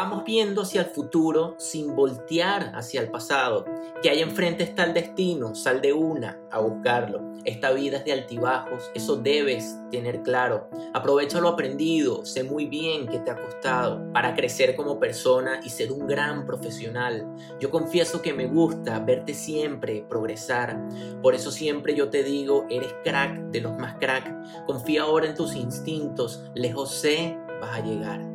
vamos 0.00 0.24
viendo 0.24 0.62
hacia 0.62 0.80
el 0.80 0.86
futuro 0.86 1.56
sin 1.58 1.94
voltear 1.94 2.72
hacia 2.74 3.02
el 3.02 3.10
pasado. 3.10 3.66
Que 4.02 4.08
ahí 4.08 4.20
enfrente 4.20 4.64
está 4.64 4.84
el 4.84 4.94
destino, 4.94 5.54
sal 5.54 5.82
de 5.82 5.92
una 5.92 6.40
a 6.50 6.58
buscarlo. 6.60 7.20
Esta 7.44 7.70
vida 7.72 7.98
es 7.98 8.06
de 8.06 8.12
altibajos, 8.12 8.90
eso 8.94 9.16
debes 9.16 9.76
tener 9.90 10.22
claro. 10.22 10.70
Aprovecha 10.94 11.38
lo 11.38 11.48
aprendido, 11.48 12.24
sé 12.24 12.44
muy 12.44 12.64
bien 12.64 13.08
que 13.08 13.18
te 13.18 13.30
ha 13.30 13.36
costado 13.36 14.10
para 14.14 14.34
crecer 14.34 14.74
como 14.74 14.98
persona 14.98 15.60
y 15.62 15.68
ser 15.68 15.92
un 15.92 16.06
gran 16.06 16.46
profesional. 16.46 17.26
Yo 17.60 17.70
confieso 17.70 18.22
que 18.22 18.32
me 18.32 18.46
gusta 18.46 19.00
verte 19.00 19.34
siempre 19.34 20.06
progresar. 20.08 20.80
Por 21.20 21.34
eso 21.34 21.50
siempre 21.50 21.94
yo 21.94 22.08
te 22.08 22.22
digo, 22.22 22.64
eres 22.70 22.94
crack 23.04 23.36
de 23.50 23.60
los 23.60 23.76
más 23.76 23.96
crack. 23.96 24.64
Confía 24.64 25.02
ahora 25.02 25.26
en 25.26 25.34
tus 25.34 25.54
instintos, 25.54 26.42
lejos 26.54 26.94
sé 26.94 27.36
vas 27.60 27.76
a 27.76 27.80
llegar. 27.84 28.29